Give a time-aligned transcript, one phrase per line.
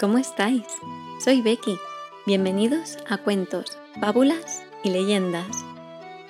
[0.00, 0.64] ¿Cómo estáis?
[1.22, 1.78] Soy Becky.
[2.24, 5.48] Bienvenidos a Cuentos, Fábulas y Leyendas.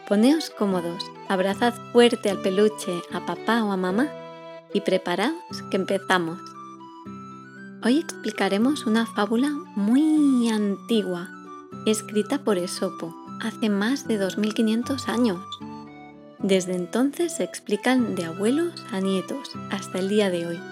[0.09, 4.09] Poneos cómodos, abrazad fuerte al peluche, a papá o a mamá
[4.75, 6.41] y preparaos que empezamos.
[7.85, 11.29] Hoy explicaremos una fábula muy antigua,
[11.87, 15.41] escrita por Esopo hace más de 2500 años.
[16.41, 20.72] Desde entonces se explican de abuelos a nietos hasta el día de hoy.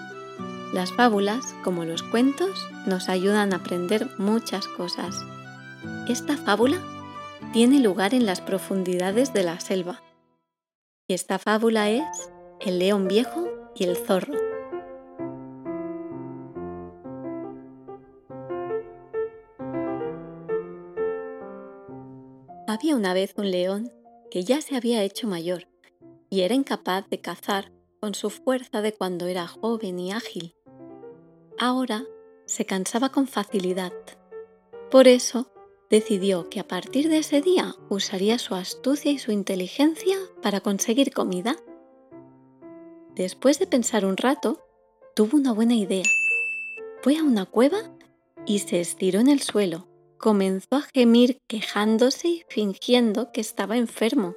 [0.73, 5.13] Las fábulas, como los cuentos, nos ayudan a aprender muchas cosas.
[6.07, 6.81] Esta fábula
[7.51, 10.01] tiene lugar en las profundidades de la selva.
[11.09, 12.31] Y esta fábula es
[12.61, 14.33] El león viejo y el zorro.
[22.65, 23.91] Había una vez un león
[24.31, 25.67] que ya se había hecho mayor
[26.29, 30.55] y era incapaz de cazar con su fuerza de cuando era joven y ágil
[31.61, 32.07] ahora
[32.45, 33.93] se cansaba con facilidad.
[34.89, 35.51] Por eso
[35.91, 41.13] decidió que a partir de ese día usaría su astucia y su inteligencia para conseguir
[41.13, 41.55] comida.
[43.13, 44.65] Después de pensar un rato,
[45.15, 46.05] tuvo una buena idea.
[47.03, 47.95] Fue a una cueva
[48.47, 49.87] y se estiró en el suelo.
[50.17, 54.35] Comenzó a gemir quejándose y fingiendo que estaba enfermo.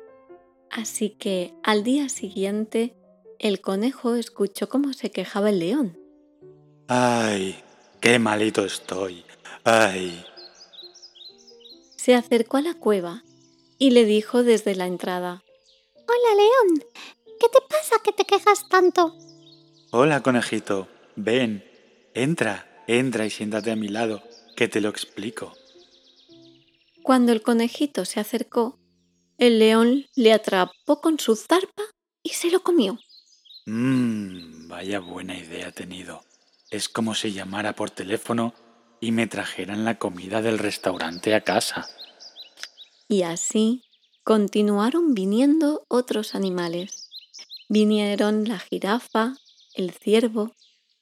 [0.70, 2.94] Así que al día siguiente
[3.38, 6.03] el conejo escuchó cómo se quejaba el león
[6.88, 7.56] Ay,
[8.00, 9.24] qué malito estoy.
[9.64, 10.24] Ay.
[11.96, 13.22] Se acercó a la cueva
[13.78, 15.42] y le dijo desde la entrada.
[15.94, 16.84] Hola, León.
[17.40, 19.16] ¿Qué te pasa que te quejas tanto?
[19.90, 20.88] Hola, conejito.
[21.16, 21.64] Ven,
[22.14, 24.22] entra, entra y siéntate a mi lado,
[24.56, 25.54] que te lo explico.
[27.02, 28.78] Cuando el conejito se acercó,
[29.38, 31.84] el león le atrapó con su zarpa
[32.22, 32.98] y se lo comió.
[33.66, 36.22] Mmm, vaya buena idea ha tenido.
[36.74, 38.52] Es como si llamara por teléfono
[39.00, 41.88] y me trajeran la comida del restaurante a casa.
[43.06, 43.84] Y así
[44.24, 47.10] continuaron viniendo otros animales.
[47.68, 49.36] Vinieron la jirafa,
[49.74, 50.50] el ciervo,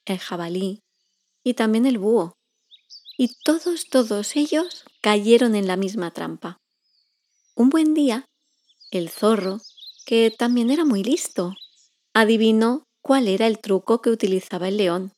[0.05, 0.83] el jabalí
[1.43, 2.37] y también el búho.
[3.17, 6.59] Y todos, todos ellos cayeron en la misma trampa.
[7.55, 8.25] Un buen día,
[8.91, 9.59] el zorro,
[10.05, 11.55] que también era muy listo,
[12.13, 15.13] adivinó cuál era el truco que utilizaba el león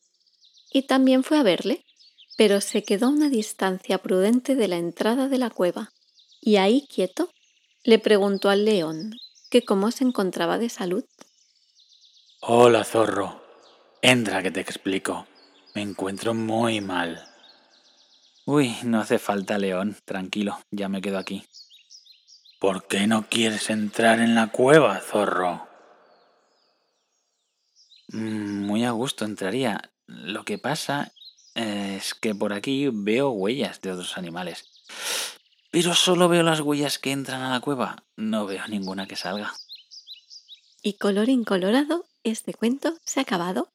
[0.75, 1.85] y también fue a verle,
[2.35, 5.93] pero se quedó a una distancia prudente de la entrada de la cueva,
[6.41, 7.31] y ahí quieto
[7.85, 9.13] le preguntó al león
[9.49, 11.05] que cómo se encontraba de salud.
[12.41, 13.41] Hola, zorro.
[14.01, 15.25] Entra que te explico.
[15.73, 17.25] Me encuentro muy mal.
[18.45, 19.95] Uy, no hace falta, león.
[20.03, 21.45] Tranquilo, ya me quedo aquí.
[22.59, 25.69] ¿Por qué no quieres entrar en la cueva, zorro?
[28.09, 29.94] Mm, muy a gusto entraría.
[30.07, 31.11] Lo que pasa
[31.55, 34.65] es que por aquí veo huellas de otros animales.
[35.71, 39.53] Pero solo veo las huellas que entran a la cueva, no veo ninguna que salga.
[40.81, 43.69] Y color incolorado, este cuento se ha acabado.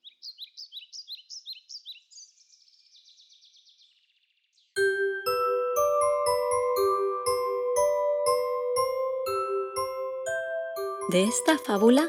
[11.09, 12.09] De esta fábula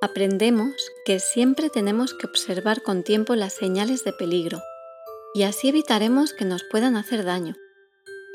[0.00, 4.60] aprendemos que siempre tenemos que observar con tiempo las señales de peligro
[5.34, 7.54] y así evitaremos que nos puedan hacer daño.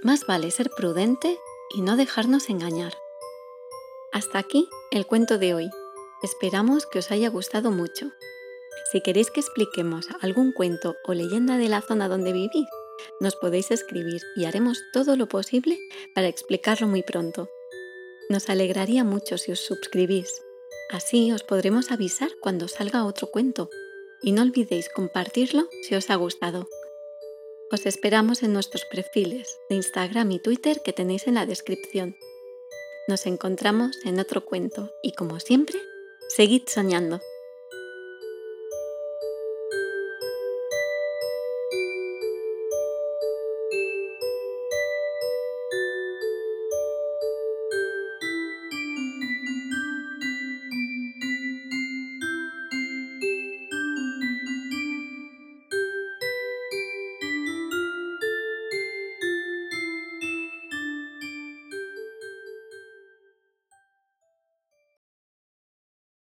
[0.03, 1.39] Más vale ser prudente
[1.73, 2.93] y no dejarnos engañar.
[4.13, 5.69] Hasta aquí el cuento de hoy.
[6.23, 8.11] Esperamos que os haya gustado mucho.
[8.91, 12.67] Si queréis que expliquemos algún cuento o leyenda de la zona donde vivís,
[13.19, 15.77] nos podéis escribir y haremos todo lo posible
[16.13, 17.49] para explicarlo muy pronto.
[18.29, 20.44] Nos alegraría mucho si os suscribís.
[20.89, 23.69] Así os podremos avisar cuando salga otro cuento.
[24.21, 26.67] Y no olvidéis compartirlo si os ha gustado.
[27.71, 32.15] Os esperamos en nuestros perfiles de Instagram y Twitter que tenéis en la descripción.
[33.07, 35.79] Nos encontramos en otro cuento y como siempre,
[36.29, 37.19] seguid soñando.